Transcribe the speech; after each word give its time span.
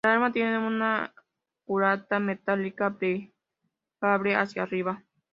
El 0.03 0.09
arma 0.09 0.31
tiene 0.31 0.57
una 0.57 1.13
culata 1.63 2.19
metálica 2.19 2.97
plegable 2.97 4.35
hacia 4.35 4.63
arriba. 4.63 5.03